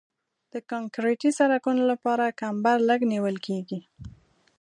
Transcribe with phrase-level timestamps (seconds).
[0.51, 3.79] د کانکریټي سرکونو لپاره کمبر لږ نیول کیږي